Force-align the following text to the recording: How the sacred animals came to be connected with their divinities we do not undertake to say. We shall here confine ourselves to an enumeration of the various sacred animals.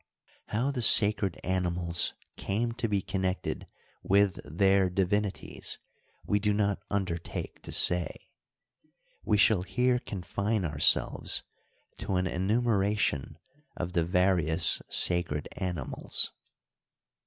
How 0.47 0.71
the 0.71 0.81
sacred 0.81 1.37
animals 1.43 2.15
came 2.35 2.71
to 2.71 2.87
be 2.89 3.03
connected 3.03 3.67
with 4.01 4.39
their 4.43 4.89
divinities 4.89 5.77
we 6.25 6.39
do 6.39 6.55
not 6.55 6.81
undertake 6.89 7.61
to 7.61 7.71
say. 7.71 8.31
We 9.23 9.37
shall 9.37 9.61
here 9.61 9.99
confine 9.99 10.65
ourselves 10.65 11.43
to 11.99 12.15
an 12.15 12.25
enumeration 12.25 13.37
of 13.77 13.93
the 13.93 14.03
various 14.03 14.81
sacred 14.89 15.47
animals. 15.51 16.33